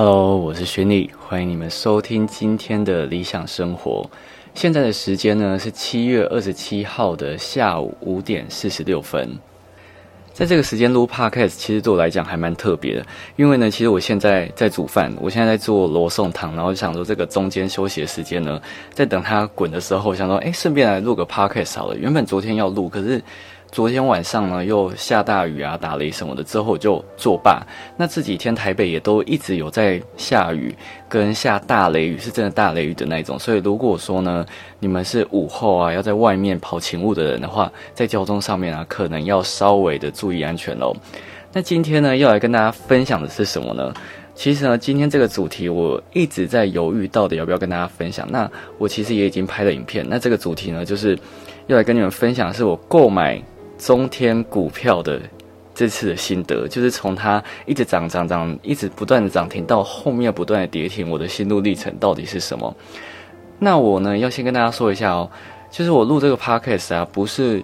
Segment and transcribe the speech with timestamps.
[0.00, 4.08] Hello，我是轩丽，欢迎你们收听今天的理想生活。
[4.54, 9.28] 现在的时间呢是七月二十七号的下午五点四十六分。
[10.32, 18.62] 在这个时间录 Podcast，其实对我来讲还蛮特别的，因为呢，其实我现在在煮饭，我现在在做罗宋汤，然后想说这个中间休息的时间呢，
[18.92, 21.96] 在等它滚的时候，想说，哎，顺便来录个 Podcast 好了。
[21.96, 23.20] 原本昨天要录，可是。
[23.70, 27.62] 昨天晚上呢，又下大雨啊，打雷什么的，之后就作罢。
[27.98, 30.74] 那这几天台北也都一直有在下雨，
[31.06, 33.38] 跟下大雷雨，是真的大雷雨的那种。
[33.38, 34.44] 所以如果说呢，
[34.80, 40.96] 你们是午后啊，要在外面跑勤务的人的话，在交通上面啊，可能要稍微的注意安全喽。
[41.52, 43.92] 那今天呢，要来跟大家分享的是什么呢？
[44.34, 48.26] 其实呢，今天这个主题我一直在犹豫，到底要不要跟大家分享。
[48.30, 50.06] 那我其实也已经拍了影片。
[50.08, 51.18] 那这个主题呢，就是
[51.66, 53.40] 要来跟你们分享，是我购买。
[53.78, 55.20] 中天股票的
[55.74, 62.74] 这次的心得，就是从它一直涨涨涨，一直不断的涨停，到后面不断的跌停，我的心路历程到底是什么？
[63.60, 65.30] 那我呢，要先跟大家说一下哦，
[65.70, 67.62] 就是我录这个 podcast 啊，不是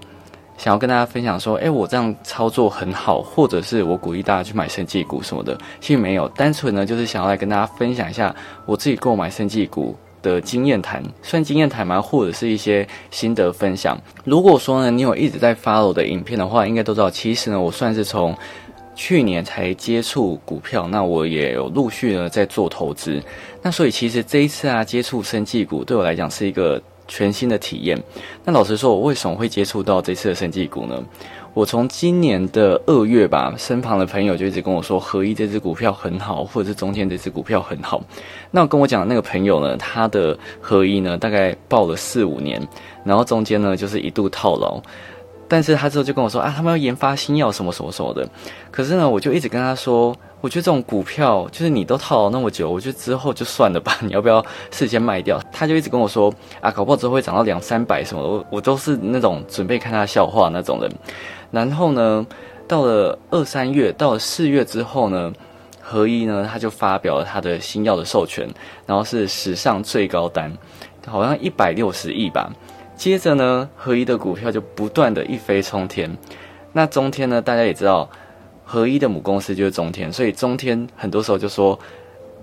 [0.57, 8.35] 想要跟大家分享说，哎，我这样操作很好，或者是我鼓励大家去买生技股什么的，其实没有，单纯呢就是想要来跟大家分享一下
[8.67, 9.97] 我自己购买生技股。
[10.25, 12.01] 的经验谈，算经验谈吗？
[12.01, 13.97] 或者是一些心得分享。
[14.25, 18.35] 如果说呢，你有一直在 follow 的影片的话，应该都知道，其实呢，我算是从
[18.97, 23.23] 去年才接触股票，那我也有陆续呢在做投资。
[23.61, 28.01] 那所以其实这一次啊，接触生技股对我来讲是一个全新的体验。
[28.45, 31.03] 那老实说，我为什么会接触到这次的生技股呢？
[31.53, 38.03] 我从今年的二月吧，身旁的朋友就一直跟我说，合一这只股票很好，或者是中间这只股票很好。
[38.51, 42.61] 那跟我讲的那个朋友呢，他的合一呢，大概报了四五年，
[43.05, 44.83] 然后中间呢就是一度套牢，
[45.49, 48.27] 但是他之后就跟我说啊，他们要研发新药什么什么什么的。
[48.71, 55.41] 可是呢，我就一直跟他说，我觉得这种股票就是你都套了那么久，我觉得之后就算了吧，你要不要事先卖掉？
[55.53, 60.91] 他就一直跟我说啊，搞不好之后会涨到两三百什么的，我我都是那种准备看他笑话那种人。
[61.51, 62.27] 然后呢，
[62.67, 65.33] 到了二三月，到了四月之后呢，
[65.81, 68.49] 合一呢他就发表了他的新药的授权，
[68.87, 70.53] 然后是史上最高单，
[71.07, 72.51] 好像一百六十亿吧。
[72.97, 76.17] 接着呢，合一的股票就不断的一飞冲天。
[76.73, 78.09] 那中天呢，大家也知道，
[78.65, 81.79] 合一的母公司就是中天，所以中天很多时候就说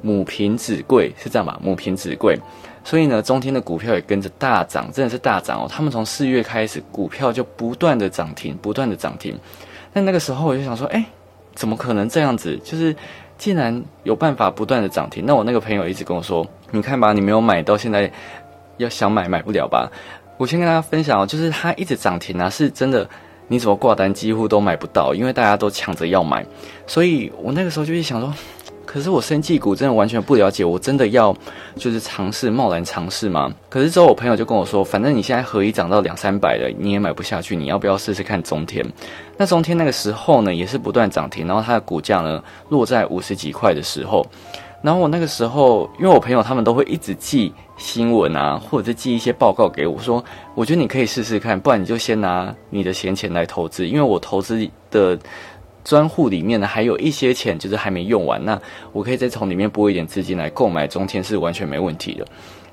[0.01, 1.59] 母凭子贵，是这样吧？
[1.61, 2.37] 母凭子贵。
[2.83, 5.67] 所以呢，中天的股票也跟着大涨，真的是大涨哦。
[5.69, 9.37] 他们从四月开始，股票就不断的涨停，不断的涨停。
[9.93, 11.05] 但那个时候我就想说，哎，
[11.53, 12.57] 怎么可能这样子？
[12.63, 12.95] 就是
[13.37, 15.25] 既然有办法不断的涨停。
[15.25, 18.11] 那我那个朋友一直跟我说，你看吧，你没有买到现在，
[18.77, 19.91] 要想买买不了吧？
[20.37, 23.07] 我先跟大家分享哦，就是它一直涨停啊，是真的，
[23.47, 26.45] 你怎么挂单几乎都买不到，因为大家都抢着要买。
[26.87, 28.33] 所以我那个时候就一想说。
[28.83, 31.33] 可是我生技股真的完全不了解，我真的要
[31.77, 33.49] 就是尝试贸然尝试吗？
[33.69, 38.85] 可是之后我朋友就跟我说，反正你现在合一涨到两三百了，你也买不下去，你要不要试试看中天？
[39.37, 44.25] 那中天那个时候呢，也是不断涨停，然后它的股价呢落在五十几块的时候，
[44.81, 50.23] 然后我那个时候，因为我朋友他们都会一直记新闻啊，或者是寄一些报告给我，说
[50.55, 55.19] 我觉得你可以试试看，不然你就先拿你的闲钱来投资，因为我投资的。
[55.83, 62.27] 专户里面呢还有一些钱，就是还没用完，那我可以再从里面拨一点资金来购买中天是完全没问题的。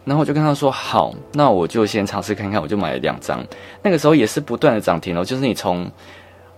[0.04, 3.42] 然后我就跟他说好，那我就先尝试看看，我就买了两张。
[3.82, 5.90] 那个时候也是不断的涨停哦，就是你从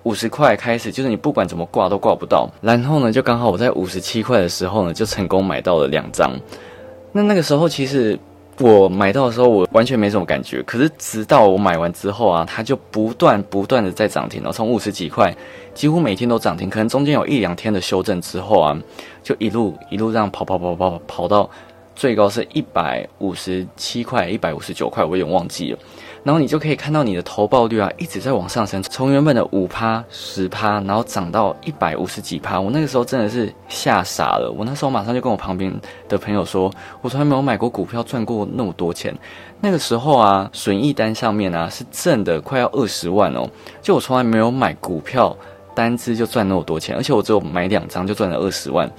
[0.02, 2.50] 五十块开始，就是你不管怎么挂都挂不到。
[2.60, 6.36] 然后呢，就刚好我在五十七块的时候呢，就成功买到了两张。
[7.12, 8.18] 那那个时候其实。
[8.60, 10.62] 我买到的时候，我完全没什么感觉。
[10.64, 15.34] 可是直到我买完之后啊，它就不断不断的在涨停了，从五十几块，
[15.74, 16.68] 几乎每天都涨停。
[16.68, 18.76] 可能中间有一两天的修正之后啊，
[19.22, 21.48] 就一路一路这样跑跑跑跑跑到
[22.00, 25.78] 最高是一百五十七块、一百五十九块，我有点忘记了。
[26.24, 32.58] 然后你就可以看到你的投报率啊，一直在往上升，从原本的五趴、十趴，然后涨到一百五十几趴。
[32.58, 34.50] 我那个时候真的是吓傻了。
[34.50, 35.70] 我那时候马上就跟我旁边
[36.08, 36.72] 的朋友说，
[37.02, 39.14] 我从来没有买过股票赚过那么多钱。
[39.60, 43.46] 那个时候啊，损益单上面啊是挣的快要二十万哦。
[43.82, 45.36] 就我从来没有买股票
[45.74, 48.90] 单支就赚那么多钱，而且我只有买两张就赚了二十万。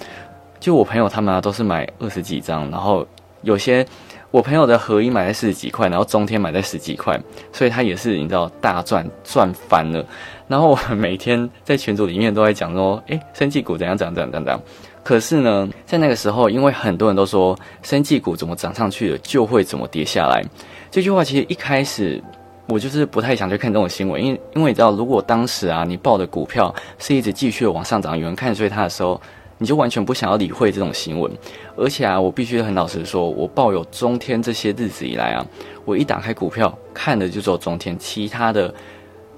[0.61, 3.05] 就我朋友他们啊都是买二十几张，然后
[3.41, 3.85] 有些。
[4.29, 7.19] 我朋友的合一买在四十几块，然后中天买在十几块，
[7.51, 10.01] 所以他也是你知道大赚赚翻了。
[10.47, 14.61] 然后我们每天在群组里面都在讲说，诶，生技股怎样怎样怎样怎样。
[15.03, 20.41] 可是呢，在那个时候，因为很多人都说生技股怎么涨上去了就会怎么跌下来，
[20.89, 22.23] 这句话其实一开始
[22.67, 29.19] 我就是不太想去看这种新闻，因为因为你知道，如果当时啊你报的股票是一直继续往上涨，有人看衰它的时候。
[29.61, 31.31] 你就完全不想要理会这种新闻。
[31.77, 35.45] 而且啊，我必须很老实说，我抱有中天这些日子以来啊，
[35.85, 38.73] 我一打开股票看的就只有中天，其他的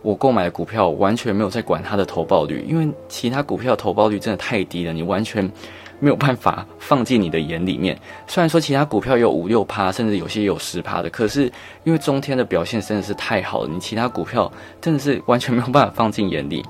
[0.02, 5.52] 我购买的股票完全没有在管它的投报率，因为其他股票投报率真的太低了，你完全。
[6.00, 7.98] 没有办法放进你的眼里面。
[8.28, 11.50] 虽然说其他股票有五六趴，甚至有些有十趴的，可是
[11.86, 16.62] 因为中天的表现真的是太好了，你其他股票真的是完全没有办法放进眼里。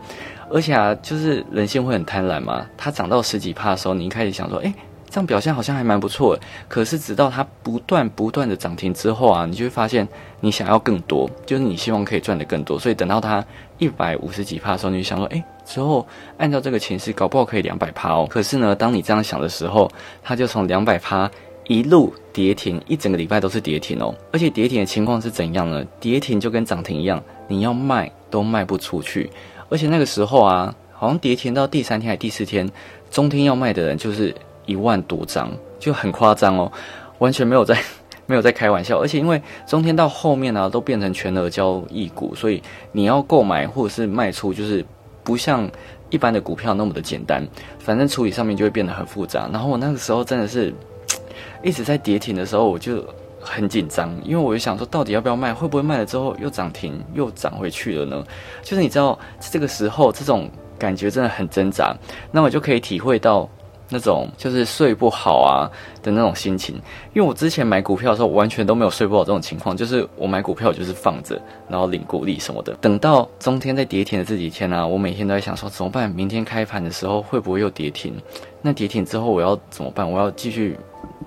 [0.49, 4.73] 而且啊，就是人性会很贪婪嘛，它涨到十几趴的时候，你一开始想说，哎。
[5.09, 6.35] 这样表现好像还蛮不错，
[6.67, 10.07] 可是直到它不断不断的涨停之后啊，你就会发现
[10.39, 13.45] 你想要更多，就是你希望可以赚的更多，所以等到它
[13.77, 16.03] 一百五十几趴的时候，你就想说，哎，之后
[16.39, 18.25] 按照这个情势，搞不好可以两百趴哦。
[18.27, 19.87] 可是呢，当你这样想的时候，
[20.23, 21.29] 它就从两百趴
[21.67, 24.15] 一路跌停，一整个礼拜都是跌停哦。
[24.31, 25.85] 而且跌停的情况是怎样呢？
[25.99, 29.29] 跌停就跟涨停一样，你要卖都卖不出去。
[29.73, 32.71] 而且那个时候啊，好像跌停到第三天还第四天，
[33.11, 34.33] 中天要卖的人就是。
[34.65, 36.71] 一万多张就很夸张哦，
[37.17, 37.77] 完全没有在
[38.25, 44.85] 没有在开玩笑，而且因为中天到后面呢都变成全额交易股，所以你要购买或者是卖出，就是
[45.21, 45.69] 不像
[46.09, 47.45] 一般的股票那么的简单，
[47.77, 49.49] 反正处理上面就会变得很复杂。
[49.51, 50.73] 然后我那个时候真的是
[51.61, 53.05] 一直在跌停的时候，我就
[53.43, 55.53] 很紧张，因为我就想说，到底要不要卖？
[55.53, 58.23] 会不会卖了之后又涨停又涨回去了呢？
[58.63, 60.49] 就是你知道这个时候这种
[60.79, 61.95] 感觉真的很挣扎，
[62.31, 63.49] 那我就可以体会到。
[63.89, 65.69] 那种就是睡不好啊
[66.01, 66.73] 的那种心情，
[67.13, 72.73] 因为我之前买股票的时候完全都没有睡不好这种情况，就是我买股票就是放着，然后领股利什么的。
[72.81, 76.09] 等到中天在跌停的这几天呢，我每天都在想说怎么办？
[76.09, 78.15] 明天开盘的时候会不会又跌停？
[78.63, 80.09] 那跌停之后我要怎么办？
[80.09, 80.79] 我要继续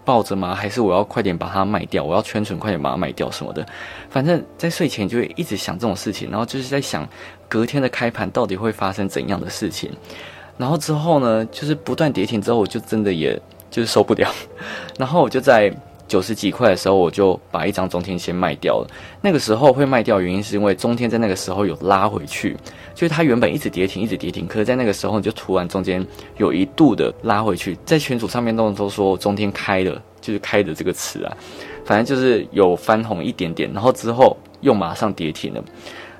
[0.04, 0.54] 抱着吗？
[0.54, 2.04] 还是我要快点把它卖掉？
[2.04, 3.66] 我要圈存快点把它卖掉什么的？
[4.08, 7.08] 反正，在睡前就会一直想这种事情，然后就是在想
[7.48, 9.90] 隔天的开盘到底会发生怎样的事情。
[10.56, 13.38] 然后之后呢，就是不断跌停之后，我就真的也
[13.70, 14.32] 就是受不了，
[14.98, 15.70] 然后我就在
[16.08, 18.86] 九十几块的时候，我就把一张中天先卖掉了。
[19.20, 22.56] 那个时候会卖掉原因是因为中天在那个时候有拉回去，
[22.94, 26.04] 就是它原本一直跌停，一直跌停，可是在那个时候你就突然中间
[26.36, 31.36] 有一度的拉回去，在群组上面都都说中天开了，就是开的这个词啊，
[31.84, 35.64] 反正就是有翻红一点点，然后之后又马上跌停了。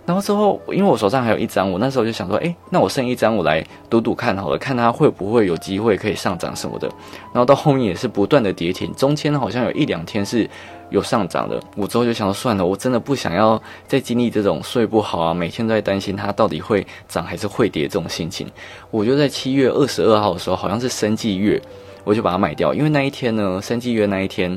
[0.06, 6.86] 然后之后，因为我手上还有一张，我那时候就想说，哎，那我剩一张，我来赌赌看好了，看它会不会有机会可以上涨什么的。
[7.32, 10.48] 然后到后面也是不断的跌停，中间好像有一两天是
[10.90, 11.60] 有上涨的。
[11.74, 18.46] 我之后就想说，算了，我真的不想要再经历这种睡不好啊，每天都在担心它到底会涨还是会跌这种心情。
[18.92, 21.60] 我就在七月二十二号的时候，好像是生计月，
[22.04, 24.56] 我就把它买掉，因为那一天呢，生计月那一天。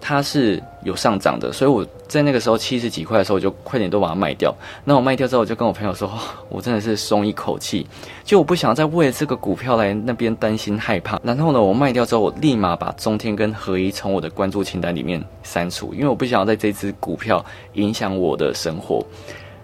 [0.00, 4.54] 它是有上涨的，所以我在那个时候七十几块的时候，我就快点都把它卖掉。
[4.84, 6.10] 那我卖掉之后，我就跟我朋友说，
[6.48, 7.86] 我真的是松一口气，
[8.22, 11.18] 就我不想再为这个股票来那边担心害怕。
[11.22, 19.02] 然后呢，我卖掉之后，我立马把中天跟合一从我的关注清单里面删除，因为我不想要在这只股票影响我的生活。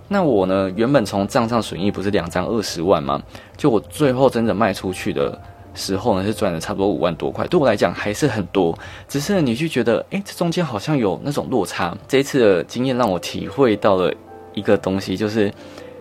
[0.09, 3.21] 那我呢，原本从账上损益不是两张二十万吗？
[3.56, 5.38] 就我最后真的卖出去的。
[5.81, 8.79] 时候呢是赚了差不多五万多块，对我来讲还是很多。
[9.09, 11.97] 只是你就觉得，哎，这中间好像有那种落差。
[12.06, 14.15] 这一次的经验让我体会到了
[14.55, 15.50] 一个东西，就是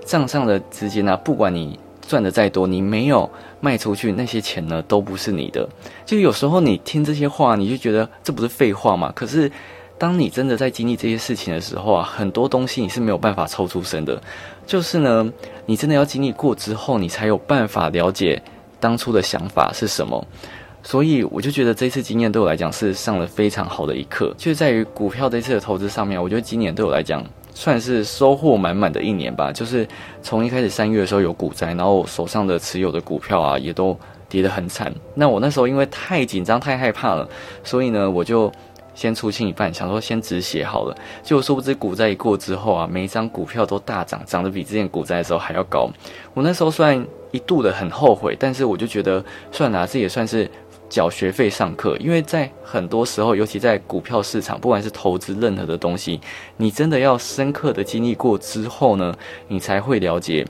[0.06, 3.30] 账上的资金啊，不管你赚的再多，你没有
[3.62, 5.68] 卖出去，那些钱呢都不是你的。
[6.06, 9.12] 就有时候你听这些话，你就觉得这不是废话嘛？
[9.15, 9.51] 可是
[9.98, 14.22] 当你真的在经历这些事情的时候啊，很多东西你是没有办法抽出身的。
[14.65, 15.32] 就是呢，
[15.65, 18.42] 你真的要经历过之后，你才有办法了解。
[18.80, 20.26] 当初的想法是什么？
[20.82, 26.22] 所以我就觉得这次经验对我来讲是上了非常好的一课，就是在于股票这次的投资上面。
[26.22, 27.22] 我觉得今年对我来讲
[27.54, 29.52] 算是收获满满的一年吧。
[29.52, 29.86] 就是
[30.22, 33.96] 从一开始三月的时候有股灾，然后手上的持有的股票啊也都
[34.30, 34.90] 跌得很惨。
[35.14, 37.28] 那我那时候因为太紧张、太害怕了，
[37.62, 38.50] 所以呢我就
[38.96, 40.96] 先出清一半，想说先止血好了。
[41.22, 45.90] 结果殊不知股灾一过之后啊，每一张股票都大涨，涨得比之前股灾的时候还要高。
[46.34, 47.06] 我那时候算。
[47.32, 50.50] 一度的很后悔，但是我就觉得算了，这也算是
[50.90, 51.96] 缴学费上课。
[52.00, 56.20] 因为在很多时候，尤其在股票市场，不管是投资任何的东西，
[56.58, 59.16] 你真的要深刻的经历过之后呢，
[59.48, 60.44] 你才会了解，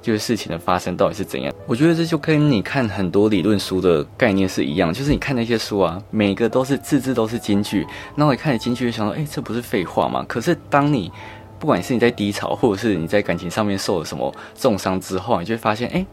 [0.00, 1.52] 就是事情的发生到底是怎样。
[1.66, 7.86] 我觉得这就跟你看很多理论书的概念是一样，就是你看那些书啊，每个都是字字都是金句，
[8.16, 10.24] 那我看了金句就想到，哎，这不是废话吗？
[10.26, 11.12] 可是当你
[11.60, 16.04] 不管是你在低潮，或者是你在感情上面受了什么重伤之后，你就会发现，哎。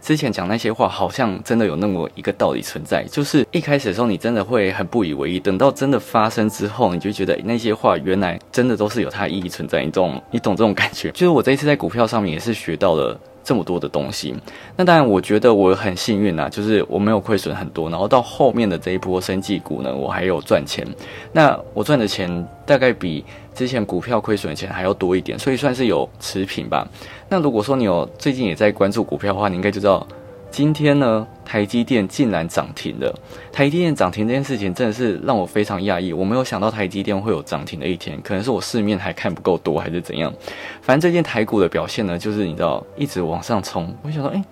[0.00, 3.04] 之前讲那些话，好像真的有那么一个道理存在。
[3.10, 9.84] 就是一开始的时候，你真的会很不以为意；等到真的发生之后，你就觉得那些话原来真的都是有它的意义存在。
[9.84, 10.20] 你懂？
[10.30, 11.10] 你懂这种感觉？
[11.10, 14.34] 就是我这一次在股票上面也是学到了这么多的东西。
[14.76, 20.86] 那当然，我觉得我很幸运啊，就是我没有亏损很多，然后到后面的这一波生技股呢，我还有赚钱。
[21.32, 26.86] 那我赚的钱大概比之前股票亏损的钱还要多一点，所以算是有持平吧。
[27.28, 30.06] 那如果说你有最近也在关注股票的话，你应该就知道。
[30.52, 33.14] 今天呢，台积电竟然涨停了。
[33.52, 40.34] 台积电涨停这件事情真的是让我非常讶异，我没有想到台积电会有涨停的一天，可能是我市面还看不够多，还是怎样。
[40.82, 43.94] 反正这件台股的表现呢，就是你知道一直往上冲。
[44.02, 44.42] 我想到，哎，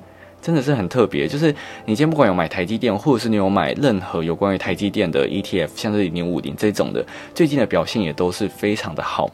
[0.40, 1.26] 真的是很特别。
[1.26, 1.54] 就是
[1.87, 7.04] 你今天不管有买台积电，或者是你有买任何有关于台积电的 ETF，像是零五零这种的，
[7.35, 9.30] 最近的表现也都是非常的好。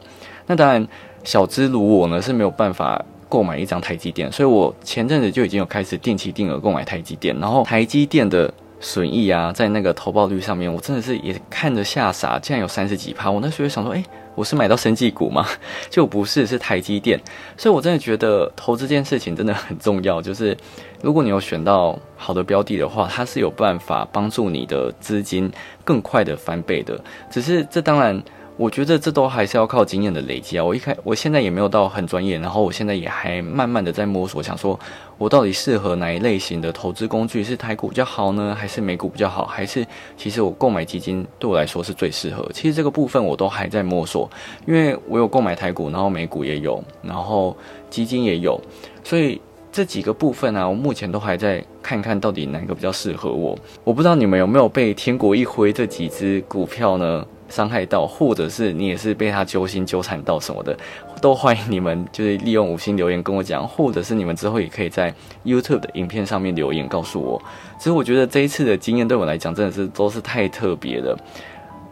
[0.47, 0.87] 那当然，
[1.23, 3.03] 小资如我呢是没有办法。
[3.27, 8.53] 购买一张台积电，所以我前阵子就已经有开始定期定额购买台积电，然后台积电的
[8.85, 13.31] 损益啊，在那个投报率上面，我真的是也看着吓傻，竟然有三十几趴。
[13.31, 14.03] 我那时候想说，哎，
[14.35, 15.43] 我是买到生技股吗？
[15.89, 17.19] 就不是，是台积电。
[17.57, 20.55] 所以我真的觉得投资这件事情真的很重要，就是
[21.01, 25.51] 如果你有选到好的标的的话，它是有办法帮助你的资金
[25.83, 27.03] 更快的翻倍的。
[27.31, 28.21] 只是这当然。
[28.57, 30.63] 我觉得这都还是要靠经验的累积啊！
[30.63, 34.79] 我一开，我现在也没有到很专业，然后我现在也还慢慢的在摸索，想说
[35.17, 39.85] 我到底适合哪一类型的投资工具，是台股比较好呢，还是美股比较好，还是
[40.15, 42.49] 其实我购买基金对我来说是最适合？
[42.53, 44.29] 其实这个部分我都还在摸索，
[44.65, 47.55] 因为我有购买台股，然后美股也有，然后
[47.89, 48.57] 基金也有，
[49.03, 49.41] 所以
[49.75, 53.59] 这几个部分啊，我目前都还在看看到底哪个比较适合我。
[53.83, 57.25] 我不知道你们有没有被天国一挥这几只股票呢？
[57.49, 60.75] 伤害到，或者是你也是被他揪心纠缠到什么的，
[61.21, 65.13] 都欢迎你们就是利用五星留言跟我讲，或者是你们之后也可以在
[65.43, 67.39] YouTube 的影片上面留言告诉我。
[67.77, 71.15] 其实我觉得这一次的经验对我来讲真的是都是太特别了。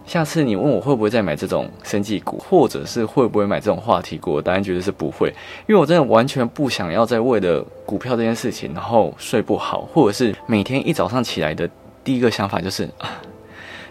[0.05, 5.33] 下次你问我会不会再买这种生技股，或者是会不会买这种话题股，我答案绝对是不会，
[5.67, 11.69] 因为我真的完全不想要再为了股票这件事情，然后睡不好，或者是每天一早上起来的
[12.03, 13.22] 第一个想法就是啊。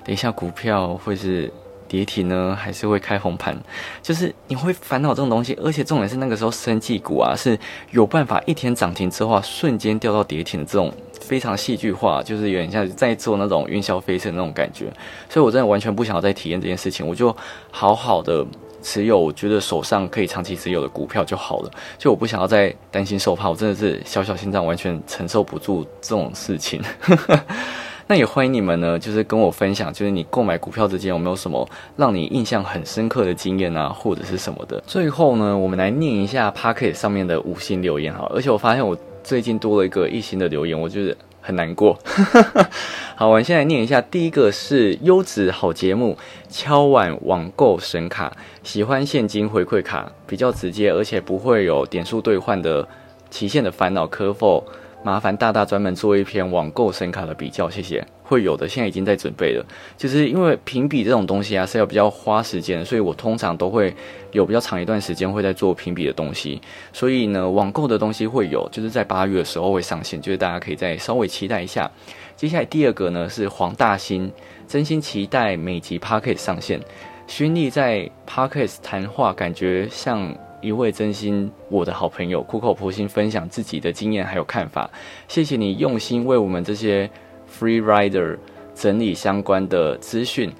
[0.05, 1.49] 等一下，股票会是
[1.87, 3.57] 跌停呢，还是会开红盘？
[4.03, 7.57] 就是你会烦恼这种东西，而且重点是那个时候生技股啊是
[7.93, 10.93] 有办法一天涨停之后啊瞬间掉到跌停的这种
[11.23, 14.93] 非常戏剧化，就是有点像在做那种云霄飞车那种感觉。
[15.29, 17.35] 所以我真的完全不想要再体验这件事情，我就
[17.71, 18.45] 好好的
[18.83, 21.71] 持有，我觉得手上可以长期持有的股票就好了。
[21.97, 26.83] 就我不想要再担心受怕，我真的是小小心脏完全承受不住这种事情。
[28.09, 34.83] 那也欢迎你们呢，就是跟我分享，就是你购买股票之间有没有什么让你印象很深刻的经验啊，或者是什么的。
[34.87, 38.29] 最后呢，我们来念一下 Pocket 上面的五星留言哈。
[38.35, 41.99] 而且我发现我最近多了一个一星的留言，我觉得很难过。
[43.17, 46.17] 好，我们先来念一下，第一个是优质好节目，
[46.49, 52.89] 敲碗网购神卡，喜欢现金回馈卡，比较直接，而且不会有点数兑换的
[53.31, 54.65] 期限的烦恼，可否？
[55.05, 58.05] 麻烦大大专门做一篇网购声卡的比较，谢谢。
[58.23, 59.67] 会有的，现在已经在准备了。
[59.97, 63.93] 就是因为评比这种东西啊，是要比较花时间，所以我通常都会
[64.31, 66.61] 有比较长一段时间会在做评比的东西。
[66.93, 71.91] 所以呢，网购的东西会有，就是在八月的时候会上线，就是大家可以再稍微期待一下。
[72.37, 74.33] 接下来第二个呢是黄大兴，
[74.69, 76.81] 真心期待每集 p a r k e t 上线。
[77.27, 80.33] 勋丽在 p a r k e t 谈话，感觉像。
[80.63, 84.89] 一位真心我的好朋友，苦口婆心分享自己的经验还有看法。
[85.27, 87.11] 谢谢你用心为我们这些
[87.51, 88.39] free rider
[88.75, 90.51] 整理相关的资讯。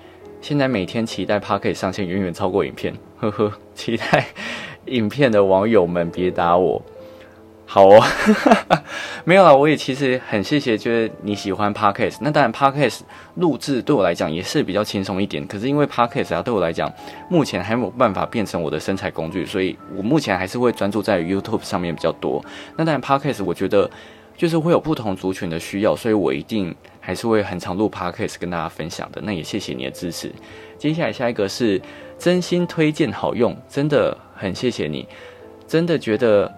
[0.41, 2.93] 现在每天期待 p a r k e 上线，远远超过影片。
[3.21, 4.27] 呵呵，期待
[4.87, 6.83] 影片的网友们别打我。
[7.73, 8.05] 好哦，
[9.25, 9.57] 没有了。
[9.57, 12.19] 我也其实很谢谢，就是你喜欢 podcast。
[12.21, 13.01] 那当然，podcast
[13.37, 15.47] 录制对我来讲也是比较轻松一点。
[15.47, 16.93] 可是因为 podcast 啊，对我来讲，
[17.31, 22.45] 目前还没有办法变成我的生财工具，所以我目前还是会专注在 YouTube 上面比较多。
[22.77, 23.91] 那当然，podcast 我觉得
[24.37, 29.23] 就是会有不同族群的需要，所以我一定还是会很常录 podcast 跟大家分享的。
[29.25, 30.31] 那也谢谢你的支持。
[30.77, 31.81] 接下来下一个是
[32.19, 35.09] 真心推荐好用，真的很谢谢你，
[35.67, 36.53] 真的觉得。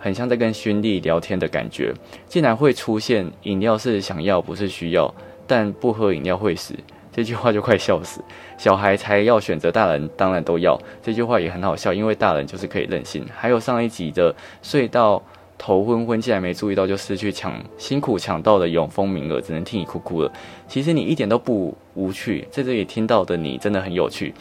[0.00, 1.92] 很像在跟勋弟聊天的感觉，
[2.26, 5.14] 竟然会出现饮料是想要不是需要，
[5.46, 6.74] 但不喝饮料会死
[7.12, 8.22] 这句话就快笑死。
[8.56, 10.80] 小孩才要选择，大人当然都要。
[11.02, 13.26] 这句话也很好笑，因为大人就是可以任性。
[13.34, 15.22] 还有上一集的睡到
[15.58, 20.32] 头昏昏，竟然没注意到就失去抢辛苦抢到的永丰名额，只能替你哭哭了。
[20.68, 24.32] 其实你一点都不无趣，在这里听到的你真的很有趣。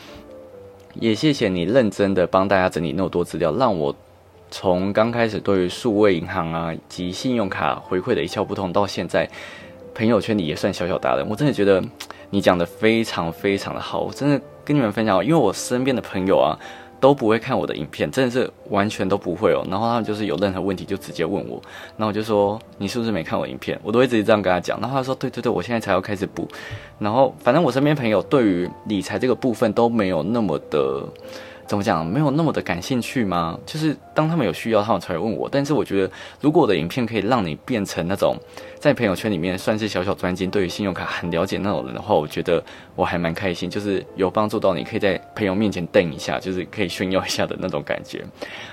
[0.94, 3.94] 也谢谢你认真的帮大家整理那么多资料，让我。
[4.52, 9.30] 从刚开始对于数位银行啊及信用卡回馈的一窍不通，到现在
[9.94, 11.84] 朋友圈里也算小小达人，我真的觉得
[12.30, 16.58] 你讲的非常非常的好，我真的跟你们分享，因为我身边的朋友啊
[17.00, 19.66] 都不会看我的影片，真的是完全都不会哦。
[19.70, 21.62] 然后他们就是有任何问题就直接问我，
[21.96, 23.80] 然后我就说你是不是没看我影片？
[23.84, 24.80] 我都会直接这样跟他讲。
[24.82, 26.48] 然后他说对对对，我现在才要开始补。
[26.98, 31.04] 然后反正我身边朋友对于理财这个部分都没有那么的。
[31.70, 32.04] 怎么讲？
[32.04, 33.56] 没有那么的感兴趣吗？
[33.64, 35.48] 就是当他们有需要，他们才会问我。
[35.48, 36.12] 但是我觉得，
[36.42, 38.36] 如果我的影片可以让你变成那种
[38.80, 42.64] 在朋友圈里面算是小小专精，对于信用卡很了解那种人的话，我觉得
[42.96, 43.70] 我还蛮开心。
[43.70, 48.26] 就是有帮助到你，可以在朋友面前瞪一下，就是可以炫耀一下的那种感觉。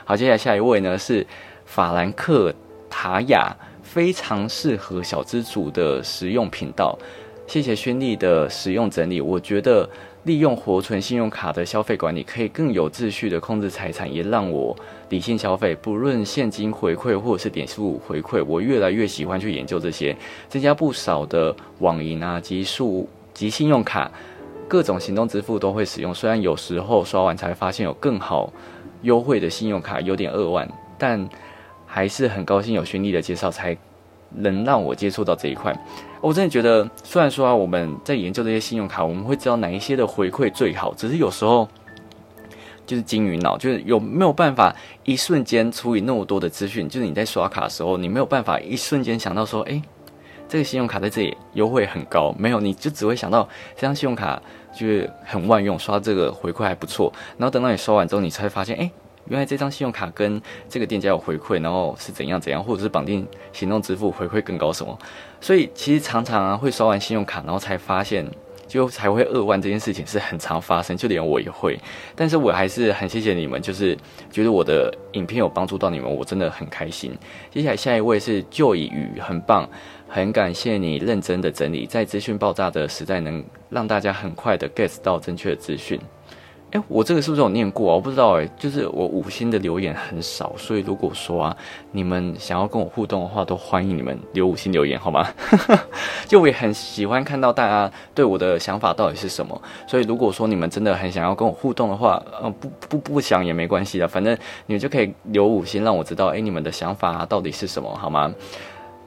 [0.07, 1.27] 好，接下来下一位呢是
[1.67, 2.51] 法兰克
[2.89, 6.99] 塔雅，非常适合小资主的实用频道。
[7.47, 9.89] 谢谢轩丽的使用整理，我觉得。
[10.27, 14.77] 利用活存信用卡的消费管理，可以更有秩序的控制财产，也让我
[15.09, 15.73] 理性消费。
[15.77, 20.17] 不论现金回馈或者是点数回馈，我越来越喜欢去研究这些。
[20.49, 24.11] 增加不少的网银啊、及数及信用卡，
[24.67, 26.13] 各种行动支付都会使用。
[26.13, 28.53] 虽然有时候刷完才发现有更好
[29.03, 31.29] 优惠的信用卡，有点扼腕，但
[31.87, 33.79] 还是很高兴有轩丽的介绍才。
[34.31, 35.75] 能让我接触到这一块，
[36.21, 41.67] 我真的觉得，虽然说啊，我们在研究这些信用卡，我们会知道哪一些的回馈最好，只是有时候
[42.85, 49.81] 就是金鱼脑，就是有没有办法一瞬间处理那么多的资讯，就是你在刷卡的时候，你没有办法一瞬间想到说，哎，
[50.49, 54.41] 这个信用卡在这里优惠很高，没有，你就只会想到这张信用卡
[54.73, 58.91] 就是很万用，刷这个回馈还不错，然后等到你刷完之后，你才会发现，哎。
[59.29, 64.99] 原来这张信用卡跟这个店家有回馈，然后是怎样怎样，或者是绑定行动支付回馈更高什么？
[65.41, 68.27] 所以其实常常啊会刷完信用卡，然后才发现
[68.67, 71.79] 就才会扼腕这件事情是很常发生，就连我也会。
[72.15, 73.97] 但是我还是很谢谢你们，就是
[74.31, 77.17] 觉得我的影片有帮助到你们，我真的很开心。
[77.51, 79.69] 接下来下一位是旧以宇，很棒，
[80.09, 86.01] 很感谢你认真的整理，在资讯爆炸的时代，能让大家很快的 get 到正确的资讯。
[86.73, 87.95] 哎，我这个是不是有念过啊？
[87.95, 91.57] 我不知道哎，就是我五星的留言很少，所以如果说啊，
[91.93, 95.27] 你们想要跟我互动的话，都欢迎你们留五星留言，好吗？
[96.27, 104.37] 就我也很喜欢看到大家对我的想法到底是什么，所以如果说你们真的很想要跟我互动的话，呃，不不不想也没关系的，反正
[104.67, 108.35] 你们就可以留五星，让我知道，哎，你们的想法到底是什么，好吗？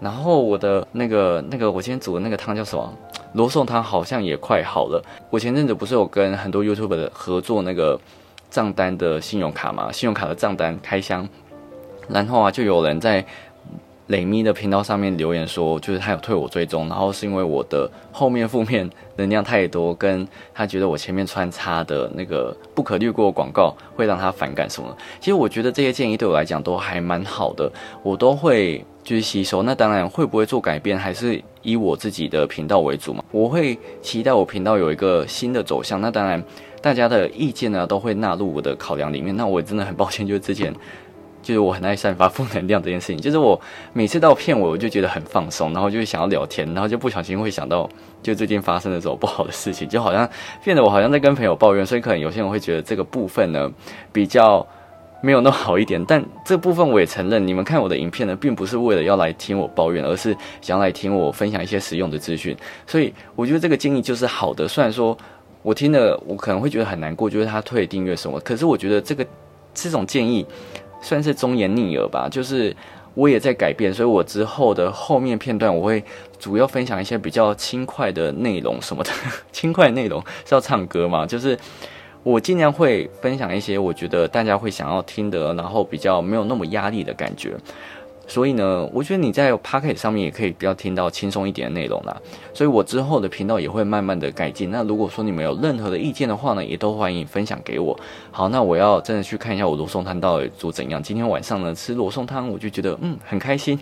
[0.02, 2.94] 然后我的那个那个，我今天煮的那个汤叫什么？
[3.34, 5.04] 罗宋汤好像也快好了。
[5.30, 8.00] 我前阵子不是有跟很多 YouTube 的合作那个
[8.50, 9.92] 账单的信用卡嘛？
[9.92, 11.28] 信用卡的账单开箱，
[12.08, 13.24] 然后啊，就有人在
[14.08, 24.98] 雷咪的频道上面留言说，就是他有退我追踪，然后是因为我的后面负面能量太多，跟他觉得我前面穿插的那个不可略过广告会让他反感什么。
[25.20, 27.70] 其实我觉得这些建议对我来讲都还蛮好的，
[28.02, 28.84] 我都会。
[29.16, 33.24] 去吸收，那当然会不会做改变，还是以我自己的频道为主嘛？
[33.32, 36.44] 我会期待我频道有一个新的走向，那当然
[36.82, 39.36] 大家的意见呢都会纳入我的考量里面。
[39.36, 40.74] 那我真的很抱歉，就是之前
[41.42, 43.60] 就是我很爱散发负能量这件事情，就是我
[43.94, 47.90] 每次到片尾我就觉得很放松，然后就想要聊天，然后就不小心会想到
[48.22, 50.30] 就最近发生的这种不好的事情，就好像
[50.64, 53.72] 变得我好像在跟朋友抱怨，所以可能有些人会觉得这个部分呢
[54.12, 54.64] 比较。
[55.22, 57.46] 没有那么好一点，但这部分我也承认。
[57.46, 62.56] 你们看我的影片呢，并不是为了要来听我抱怨，而是想要来听我分享一些实用的资讯。
[62.88, 64.66] 所以我觉得这个建议就是好的。
[64.66, 65.18] 虽然说
[65.62, 68.40] 我听了，我可能会觉得很难过，就是他退订阅什么。
[68.40, 69.28] 可是我觉得这个
[69.74, 70.46] 这种建议
[71.02, 72.30] 算是忠言逆耳吧。
[72.32, 72.74] 就是
[73.14, 76.02] 我也在改变，所以我之后的后面片段我会
[76.40, 79.12] 主要分享一些比较轻快的内容什么的。
[79.52, 81.26] 轻快内容是要唱歌嘛？
[81.26, 81.58] 就是。
[82.24, 87.56] 我尽量会分享一些我觉得大家会想要听的，然后比较没有那么压力的感觉。
[88.28, 92.16] 所以呢，我觉得你在 p o c k e t 上面也可以比较听到轻松一点的内容啦。
[92.54, 94.70] 所以我之后的频道也会慢慢的改进。
[94.70, 98.00] 那如果说你们有任何的意见的话呢，也都欢迎分享给我。
[98.30, 101.02] 好，那我要真的去看一下我罗宋汤到底做怎样。
[101.02, 103.80] 今天晚上呢吃罗宋汤，我就觉得嗯很开心。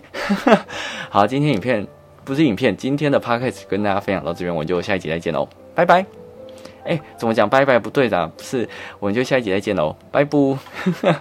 [1.10, 1.86] 好，今天影片
[2.24, 6.17] 不是影片，今天的 p o c k e t 跟大家分享到这边，我就下一集再见喽，拜拜。
[6.88, 11.20] 哎，怎么讲拜拜不对的，不是我们就下一集再见喽，拜拜。